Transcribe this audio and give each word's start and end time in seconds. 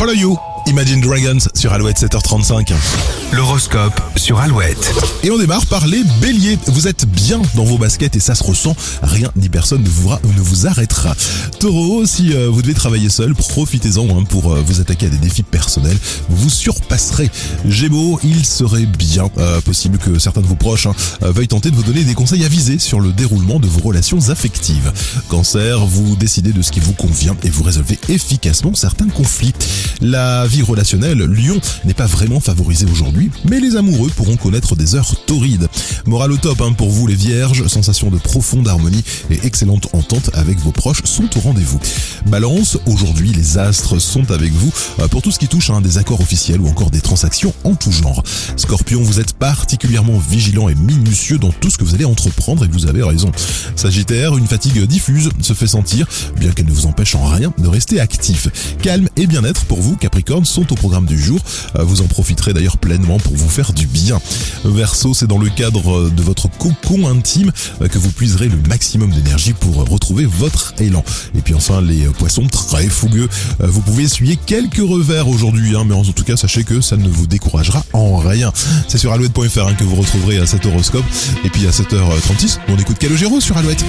Follow 0.00 0.12
You, 0.12 0.36
Imagine 0.68 1.00
Dragons 1.00 1.38
sur 1.54 1.72
Alouette 1.72 2.02
7h35. 2.02 2.74
L'horoscope 3.32 3.98
sur 4.16 4.38
Alouette. 4.38 4.92
Et 5.22 5.30
on 5.30 5.38
démarre 5.38 5.64
par 5.64 5.86
les 5.86 6.02
béliers. 6.20 6.58
Vous 6.66 6.88
êtes 6.88 7.06
bien 7.06 7.40
dans 7.54 7.64
vos 7.64 7.78
baskets 7.78 8.16
et 8.16 8.20
ça 8.20 8.34
se 8.34 8.44
ressent. 8.44 8.76
Rien 9.02 9.30
ni 9.34 9.48
personne 9.48 9.82
ne 9.82 9.88
vous, 9.88 10.10
ne 10.10 10.40
vous 10.40 10.66
arrêtera. 10.66 11.14
Taureau, 11.58 12.04
si 12.04 12.34
euh, 12.34 12.50
vous 12.50 12.60
devez 12.60 12.74
travailler 12.74 13.08
seul, 13.08 13.34
profitez-en 13.34 14.04
hein, 14.10 14.24
pour 14.24 14.52
euh, 14.52 14.60
vous 14.60 14.80
attaquer 14.82 15.06
à 15.06 15.08
des 15.08 15.16
défis 15.16 15.42
personnels. 15.42 15.96
Vous 16.28 16.36
vous 16.36 16.50
surpasserez. 16.50 17.30
Gémeaux, 17.66 18.20
il 18.22 18.44
serait 18.44 18.86
bien 18.86 19.30
euh, 19.38 19.62
possible 19.62 19.96
que 19.96 20.18
certains 20.18 20.42
de 20.42 20.46
vos 20.46 20.54
proches 20.54 20.86
hein, 20.86 20.94
veuillent 21.22 21.48
tenter 21.48 21.70
de 21.70 21.76
vous 21.76 21.82
donner 21.82 22.04
des 22.04 22.14
conseils 22.14 22.44
avisés 22.44 22.78
sur 22.78 23.00
le 23.00 23.12
déroulement 23.12 23.58
de 23.58 23.66
vos 23.66 23.80
relations 23.80 24.28
affectives. 24.28 24.92
Cancer, 25.28 25.78
vous 25.86 26.14
décidez 26.16 26.52
de 26.52 26.60
ce 26.60 26.72
qui 26.72 26.80
vous 26.80 26.92
convient 26.92 27.36
et 27.42 27.48
vous 27.48 27.62
résolvez 27.62 27.98
efficacement 28.10 28.74
certains 28.74 29.08
conflits. 29.08 29.54
La 30.02 30.46
vie 30.46 30.57
relationnelle, 30.62 31.22
Lyon, 31.22 31.60
n'est 31.84 31.94
pas 31.94 32.06
vraiment 32.06 32.40
favorisée 32.40 32.86
aujourd'hui, 32.90 33.30
mais 33.48 33.60
les 33.60 33.76
amoureux 33.76 34.10
pourront 34.14 34.36
connaître 34.36 34.76
des 34.76 34.94
heures 34.94 35.14
torrides. 35.26 35.68
Moral 36.06 36.32
au 36.32 36.36
top 36.36 36.60
hein, 36.60 36.72
pour 36.72 36.90
vous 36.90 37.06
les 37.06 37.14
vierges, 37.14 37.66
sensation 37.66 38.10
de 38.10 38.18
profonde 38.18 38.68
harmonie 38.68 39.04
et 39.30 39.38
excellente 39.44 39.88
entente 39.94 40.30
avec 40.34 40.58
vos 40.58 40.72
proches 40.72 41.02
sont 41.04 41.28
au 41.36 41.40
rendez-vous. 41.40 41.80
Balance, 42.26 42.78
aujourd'hui 42.86 43.32
les 43.32 43.58
astres 43.58 43.98
sont 43.98 44.30
avec 44.30 44.52
vous 44.52 44.72
euh, 45.00 45.08
pour 45.08 45.22
tout 45.22 45.30
ce 45.30 45.38
qui 45.38 45.48
touche 45.48 45.70
à 45.70 45.74
un 45.74 45.80
des 45.80 45.98
accords 45.98 46.20
officiels 46.20 46.60
ou 46.60 46.68
encore 46.68 46.90
des 46.90 47.00
transactions 47.00 47.54
en 47.64 47.74
tout 47.74 47.92
genre. 47.92 48.22
Scorpion, 48.56 49.02
vous 49.02 49.20
êtes 49.20 49.32
particulièrement 49.32 50.18
vigilant 50.18 50.68
et 50.68 50.74
minutieux 50.74 51.38
dans 51.38 51.52
tout 51.52 51.70
ce 51.70 51.78
que 51.78 51.84
vous 51.84 51.94
allez 51.94 52.04
entreprendre 52.04 52.64
et 52.64 52.68
vous 52.68 52.86
avez 52.86 53.02
raison. 53.02 53.30
Sagittaire, 53.76 54.36
une 54.36 54.46
fatigue 54.46 54.82
diffuse 54.84 55.30
se 55.40 55.52
fait 55.52 55.66
sentir, 55.66 56.06
bien 56.38 56.50
qu'elle 56.52 56.66
ne 56.66 56.72
vous 56.72 56.86
empêche 56.86 57.14
en 57.14 57.24
rien 57.24 57.52
de 57.58 57.68
rester 57.68 58.00
actif. 58.00 58.48
Calme 58.82 59.08
et 59.16 59.26
bien-être 59.26 59.64
pour 59.64 59.80
vous, 59.80 59.96
Capricorne, 59.96 60.44
sont 60.48 60.72
au 60.72 60.74
programme 60.74 61.06
du 61.06 61.18
jour. 61.18 61.38
Euh, 61.76 61.84
Vous 61.84 62.00
en 62.00 62.06
profiterez 62.06 62.52
d'ailleurs 62.52 62.78
pleinement 62.78 63.18
pour 63.18 63.36
vous 63.36 63.48
faire 63.48 63.72
du 63.72 63.86
bien. 63.86 64.20
Verseau, 64.64 65.14
c'est 65.14 65.26
dans 65.26 65.38
le 65.38 65.50
cadre 65.50 66.10
de 66.10 66.22
votre 66.22 66.48
cocon 66.48 67.08
intime 67.08 67.52
euh, 67.82 67.88
que 67.88 67.98
vous 67.98 68.10
puiserez 68.10 68.48
le 68.48 68.56
maximum 68.68 69.10
d'énergie 69.10 69.52
pour 69.52 69.76
retrouver 69.88 70.24
votre 70.24 70.74
élan. 70.78 71.04
Et 71.36 71.40
puis 71.40 71.54
enfin, 71.54 71.80
les 71.80 72.06
poissons 72.06 72.46
très 72.46 72.88
fougueux, 72.88 73.28
euh, 73.60 73.66
vous 73.66 73.80
pouvez 73.80 74.04
essuyer 74.04 74.36
quelques 74.36 74.78
revers 74.78 75.28
aujourd'hui, 75.28 75.76
hein, 75.76 75.84
mais 75.86 75.94
en 75.94 76.02
tout 76.04 76.24
cas, 76.24 76.36
sachez 76.36 76.64
que 76.64 76.80
ça 76.80 76.96
ne 76.96 77.08
vous 77.08 77.26
découragera 77.26 77.84
en 77.92 78.16
rien. 78.18 78.52
C'est 78.88 78.98
sur 78.98 79.12
alouette.fr 79.12 79.66
hein, 79.66 79.74
que 79.74 79.84
vous 79.84 79.96
retrouverez 79.96 80.38
à 80.38 80.46
cet 80.46 80.66
horoscope. 80.66 81.04
Et 81.44 81.50
puis 81.50 81.66
à 81.66 81.70
7h36, 81.70 82.58
on 82.68 82.76
écoute 82.76 82.98
Calogero 82.98 83.40
sur 83.40 83.56
Alouette. 83.56 83.84